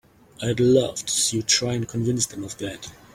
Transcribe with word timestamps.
I'd 0.41 0.59
love 0.59 1.05
to 1.05 1.11
see 1.11 1.37
you 1.37 1.43
try 1.43 1.73
and 1.73 1.87
convince 1.87 2.25
them 2.25 2.43
of 2.43 2.57
that! 2.57 2.91